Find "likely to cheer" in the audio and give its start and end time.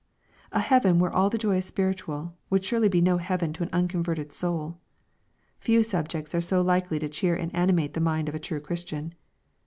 6.59-7.35